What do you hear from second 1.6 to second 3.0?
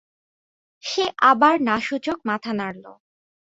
না-সূচক মাথা নাড়ল।